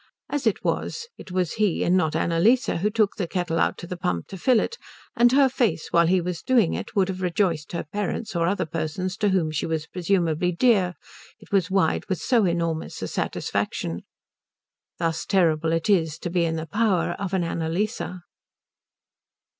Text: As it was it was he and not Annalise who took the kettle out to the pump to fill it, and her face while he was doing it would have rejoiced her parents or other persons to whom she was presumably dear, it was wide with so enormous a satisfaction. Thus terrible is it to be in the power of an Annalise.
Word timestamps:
As 0.31 0.47
it 0.47 0.63
was 0.63 1.09
it 1.19 1.31
was 1.31 1.53
he 1.61 1.83
and 1.83 1.95
not 1.95 2.15
Annalise 2.15 2.65
who 2.65 2.89
took 2.89 3.17
the 3.17 3.27
kettle 3.27 3.59
out 3.59 3.77
to 3.77 3.85
the 3.85 3.95
pump 3.95 4.25
to 4.29 4.37
fill 4.39 4.59
it, 4.59 4.79
and 5.15 5.31
her 5.31 5.47
face 5.47 5.89
while 5.91 6.07
he 6.07 6.19
was 6.19 6.41
doing 6.41 6.73
it 6.73 6.95
would 6.95 7.07
have 7.07 7.21
rejoiced 7.21 7.71
her 7.73 7.83
parents 7.83 8.35
or 8.35 8.47
other 8.47 8.65
persons 8.65 9.15
to 9.17 9.29
whom 9.29 9.51
she 9.51 9.67
was 9.67 9.85
presumably 9.85 10.51
dear, 10.51 10.95
it 11.39 11.51
was 11.51 11.69
wide 11.69 12.07
with 12.09 12.17
so 12.19 12.45
enormous 12.45 12.99
a 13.03 13.07
satisfaction. 13.07 14.01
Thus 14.97 15.23
terrible 15.23 15.71
is 15.71 16.15
it 16.15 16.21
to 16.21 16.31
be 16.31 16.45
in 16.45 16.55
the 16.55 16.65
power 16.65 17.11
of 17.19 17.35
an 17.35 17.43
Annalise. 17.43 18.01